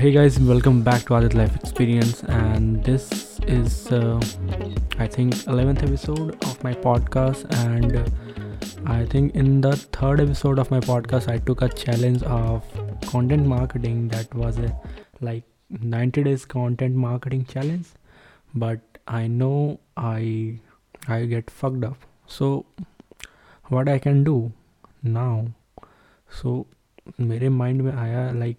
[0.00, 4.20] hey guys, welcome back to Adit Life Experience, and this is uh,
[4.98, 7.44] I think 11th episode of my podcast.
[7.64, 8.04] And uh,
[8.86, 12.64] I think in the third episode of my podcast, I took a challenge of
[13.06, 14.76] content marketing that was a
[15.20, 17.86] like 90 days content marketing challenge,
[18.54, 20.58] but I know I
[21.08, 21.96] I get fucked up.
[22.26, 22.66] So
[23.68, 24.52] what I can do
[25.02, 25.46] now?
[26.30, 26.66] So
[27.20, 28.56] मेरे mind में आया like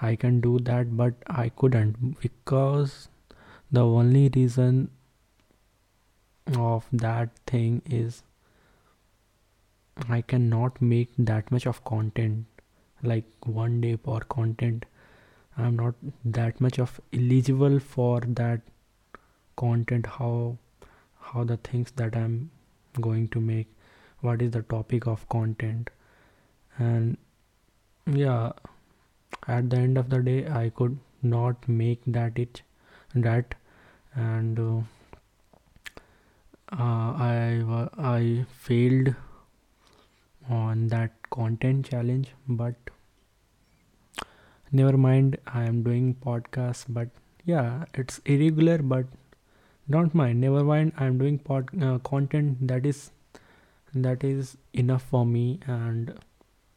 [0.00, 3.08] I can do that, but I couldn't because
[3.70, 4.90] the only reason
[6.58, 8.22] of that thing is
[10.08, 12.46] I cannot make that much of content
[13.02, 14.84] like one day per content.
[15.56, 18.60] I'm not that much of eligible for that
[19.56, 20.58] content how
[21.20, 22.50] how the things that I'm
[23.00, 23.68] going to make
[24.20, 25.90] what is the topic of content
[26.78, 27.16] and
[28.06, 28.52] yeah
[29.46, 32.62] at the end of the day i could not make that it
[33.14, 33.54] that
[34.14, 34.80] and uh,
[36.72, 39.14] uh, i i failed
[40.48, 42.74] on that content challenge but
[44.72, 47.08] never mind i am doing podcast but
[47.44, 49.06] yeah it's irregular but
[49.90, 50.40] don't mind.
[50.40, 53.10] Never mind i'm doing pod uh, content that is
[53.94, 56.14] that is enough for me and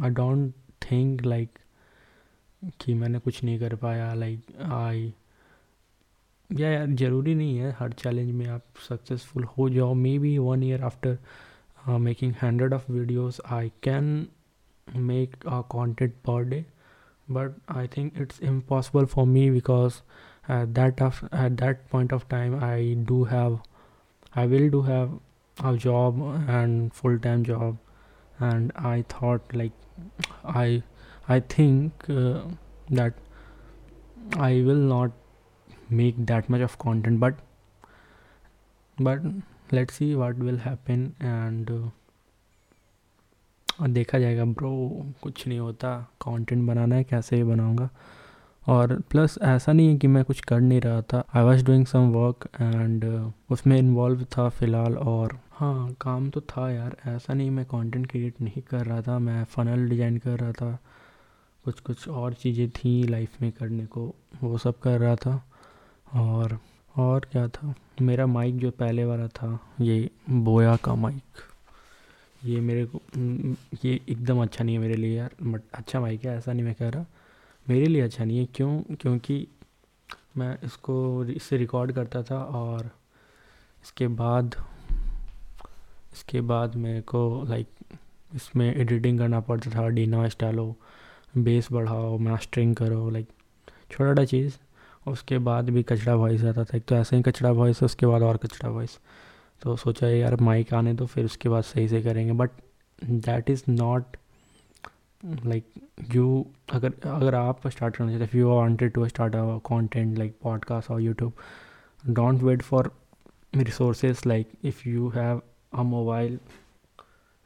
[0.00, 1.60] i don't think like
[2.80, 5.12] कि मैंने कुछ नहीं कर पाया like I
[6.50, 10.62] या यार ज़रूरी नहीं है, हर चैलेंज में आप सक्सेसफुल हो जाओ। May be one
[10.62, 11.18] year after
[11.88, 14.26] making hundred of videos I can
[14.96, 16.64] make a content per day
[17.30, 20.00] but I think it's impossible for me because
[20.50, 23.58] that of at that point of time I do have
[24.36, 25.18] I will do have
[25.56, 27.78] a job and full time job
[28.42, 29.72] and I thought like
[30.44, 30.82] I
[31.38, 32.40] Think uh,
[32.90, 33.14] that
[34.36, 35.10] I will not
[35.88, 37.34] make that much of content, but
[38.98, 39.20] but
[39.70, 41.90] let's see what will happen and uh,
[43.88, 44.70] देखा जाएगा bro
[45.22, 47.88] कुछ नहीं होता। Content बनाना है कैसे ही बनाऊँगा?
[48.68, 51.86] और plus ऐसा नहीं है कि मैं कुछ कर नहीं रहा था। I was doing
[51.86, 57.50] some work and उसमें इन्वॉल्व था फ़िलहाल और हाँ काम तो था यार। ऐसा नहीं
[57.50, 60.78] मैं कंटेंट क्रिएट नहीं कर रहा था। मैं फ़नल डिज़ाइन कर रहा था।
[61.64, 65.44] कुछ कुछ और चीज़ें थी लाइफ में करने को, वो सब कर रहा था।
[66.14, 66.58] और
[66.96, 67.74] और क्या था?
[68.02, 71.22] मेरा माइक जो पहले वाला था, ये बोया का माइक
[72.44, 73.00] ये मेरे को
[73.84, 76.74] ये एकदम अच्छा नहीं है मेरे लिए यार बट अच्छा माइक है, ऐसा नहीं मैं
[76.74, 77.04] कह रहा।
[77.66, 78.80] मेरे लिए अच्छा नहीं है, क्यों?
[79.00, 79.46] क्योंकि
[80.36, 82.90] मैं इसको इससे रिकॉर्ड करता था और
[83.84, 84.54] इसके बाद
[86.12, 87.68] इसके बाद मेरे को लाइक
[88.34, 90.74] इसमें एडिटिंग करना पड़ता था डीना स्टाइलो
[91.38, 93.28] बेस बढ़ाओ मास्टरिंग करो लाइक
[93.90, 94.56] छोटा छोटा चीज़।
[95.08, 98.22] उसके बाद भी कचड़ा वॉइस आता था। एक तो ऐसे ही कचड़ा वॉइस उसके बाद
[98.22, 98.98] और कचड़ा वॉइस
[99.62, 102.50] तो सोचा यार माइक आने तो फिर उसके बाद सही से करेंगे। But
[103.04, 104.16] that is not
[105.24, 105.64] like
[106.14, 110.90] you अगर अगर आप स्टार्ट करना चाहते you wanted to start a content like podcast
[110.90, 111.32] और YouTube
[112.06, 112.92] don't wait for
[113.56, 115.42] resources like if you have
[115.74, 116.38] a mobile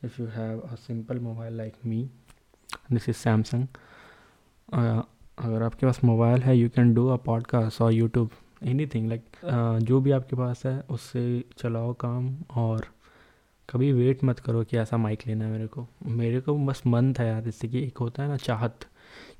[0.04, 2.23] if you have a simple mobile like me
[2.92, 3.66] this is Samsung
[5.38, 8.30] अगर आपके पास mobile है you can do a podcast और YouTube
[8.62, 9.24] anything like
[9.82, 12.86] जो भी आपके पास है, उससे चलाओ काम और
[13.68, 17.12] कभी वेट मत करो कि ऐसा माइक लेना है मेरे को। मेरे को बस मन
[17.12, 18.86] था यार जैसे कि एक होता है ना चाहत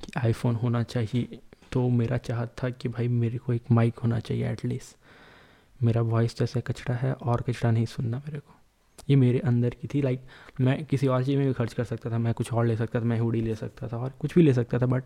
[0.04, 1.38] कि आईफोन होना चाहिए
[1.72, 4.97] तो मेरा चाहत था कि भाई मेरे को एक माइक होना चाहिए एटलीस्ट
[5.83, 8.54] मेरा वॉइस जैसे कचड़ा है, और कचड़ा नहीं सुनना मेरे को।
[9.09, 10.22] ये मेरे अंदर की थी। लाइक
[10.60, 13.00] मैं किसी और चीज़ में भी खर्च कर सकता था, मैं कुछ और ले सकता
[13.00, 15.04] था, मैं हुडी ले सकता था और कुछ भी ले सकता था बट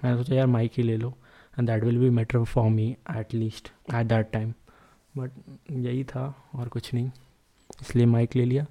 [0.00, 1.14] मैंने सोचा, यार माइक ही ले लो
[1.58, 4.52] and that will be matter for me at least at that time
[5.14, 5.30] but
[5.70, 7.10] यही था और कुछ नहीं,
[7.80, 8.66] इसलिए माइक ले लिया।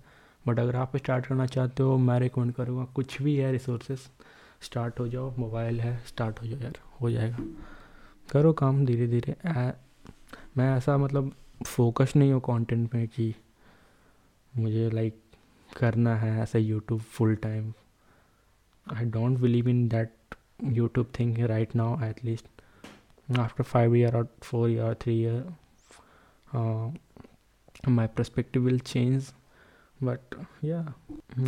[0.46, 4.10] बट अगर आप स्टार्ट करना चाहते हो, मैं रिकमेंड करूँगा, कुछ भी है रिसोर्सेस
[4.62, 7.38] स्टार्ट हो जाओ मोबाइल है स्टार्ट हो जाओ यार, हो जाएगा।
[8.30, 9.36] करो काम धीरे धीरे
[10.58, 11.32] मैं ऐसा मतलब
[11.66, 13.34] फोकस नहीं हो कंटेंट में कि
[14.57, 15.21] मुझे लाइक
[15.77, 17.73] करना है ऐसा YouTube full time
[18.97, 20.35] I don't believe in that
[20.77, 25.53] YouTube thing right now at least after five year और four year three year
[27.89, 29.27] my perspective will change
[30.01, 30.21] but
[30.61, 30.85] yeah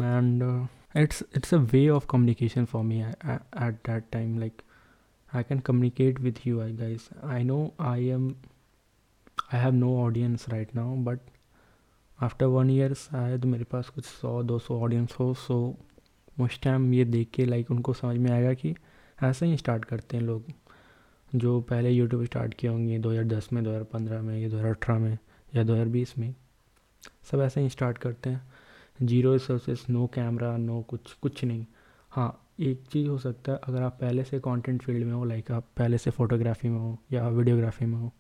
[0.03, 4.63] and uh, it's it's a way of communication for me at, at that time like
[5.33, 8.37] i can communicate with you guys i know i am
[9.51, 11.19] i have no audience right now but
[12.20, 15.58] after one year शायद मेरे पास कुछ सौ, दो सौ audience हो सो
[16.42, 18.74] उस time ये देख के लाइक उनको समझ में आएगा कि
[19.18, 20.46] ऐसे ही स्टार्ट करते हैं लोग,
[21.32, 25.18] जो पहले यूट्यूब स्टार्ट किए होंगे 2010 में 2015 में, या 2018 में,
[25.56, 26.34] या 2020 में,
[27.32, 28.42] सब ऐसे ही स्टार्ट करते हैं।
[29.04, 31.66] Zero resources no camera no कुछ कुछ नहीं।
[32.12, 32.30] हाँ
[32.60, 35.68] एक चीज़ हो सकता है, अगर आप पहले से कंटेंट फ़ील्ड में हो लाइक आप
[35.78, 38.12] पहले से फ़ोटोग्राफी में हो, या वीडियोग्राफी में हो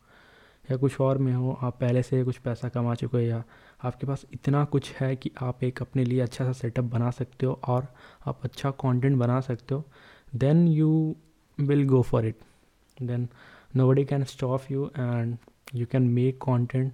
[0.72, 3.44] या कुछ और में हो, आप पहले से कुछ पैसा कमा चुके हो या
[3.84, 7.46] आपके पास इतना कुछ है कि आप एक अपने लिए अच्छा सा सेटअप बना सकते
[7.46, 7.88] हो और
[8.26, 9.84] आप अच्छा कंटेंट बना सकते हो
[10.36, 11.16] then you
[11.60, 12.38] will go for it
[13.02, 13.28] then
[13.78, 15.38] buddy can stop you and
[15.76, 16.94] you can make content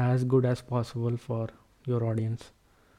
[0.00, 1.52] as good as possible for
[1.88, 2.52] your audience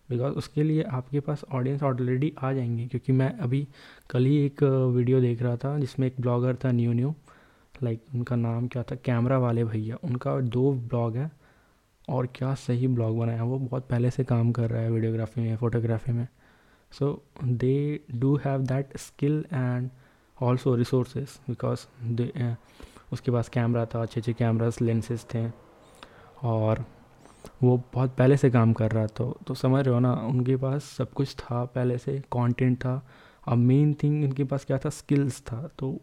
[0.10, 3.68] because उसके लिए आपके पास ऑडियंस ऑलरेडी आ जाएँगे, क्योंकि मैं अभी
[4.10, 7.14] कल ही एक वीडियो देख रहा था जिसमें एक ब्लॉगर था न्यू न्यू।
[7.84, 8.96] लाइक उनका नाम क्या था?
[8.96, 11.32] कैमरा वाले भैया। उनका दो ब्लॉग है।
[12.10, 15.58] और क्या सही ब्लॉग बनाया वो बहुत पहले से काम कर रहा है वीडियोग्राफी में,
[15.58, 16.28] फ़ोटोग्राफी में।
[16.92, 19.90] So they do have that skill and
[20.42, 22.56] also resources because they
[23.14, 25.52] उसके पास कैमरा था अच्छे अच्छे कैमरास लेंसेज थे।
[26.44, 26.86] और
[27.64, 30.84] वो बहुत पहले से काम कर रहा था। तो समझ रहे हो ना, उनके पास
[30.84, 33.08] सब कुछ था, पहले से कंटेंट था।
[33.48, 34.90] अब मेन थिंग उनके पास क्या था?
[34.90, 36.00] स्किल्स था। तो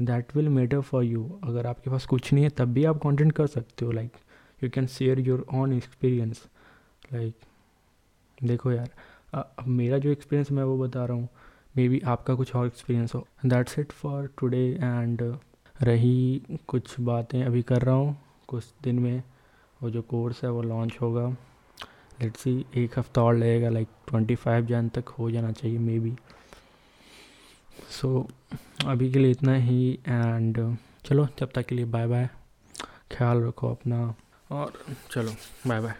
[0.00, 3.32] that will matter for you अगर आपके पास कुछ नहीं है, तब भी आप कंटेंट
[3.32, 4.16] कर सकते हो like
[4.62, 6.46] you can share your on experience
[7.12, 7.34] like
[8.38, 8.90] देखो यार
[9.34, 11.28] अब मेरा जो एक्सपीरियंस मैं वो बता रहा हूँ।
[11.76, 15.22] मे बी आपका कुछ और एक्सपीरियंस हो। That's it for today and
[15.76, 18.16] रही कुछ बातें अभी कर रहा हूँ,
[18.48, 19.22] कुछ दिन में।
[19.80, 21.26] वो जो कोर्स है, वो लॉन्च होगा।
[22.20, 25.98] लेट्स सी एक हफ़्ता और लगेगा लाइक ट्वेंटी फाइव जन तक हो जाना चाहिए मे
[25.98, 26.14] बी
[27.90, 28.28] सो
[28.86, 32.28] अभी के लिए इतना ही एंड चलो, जब तक के लिए बाय बाय
[33.12, 34.14] ख्याल रखो अपना.
[34.50, 34.72] और,
[35.10, 35.32] चलो
[35.66, 35.94] बाय बाय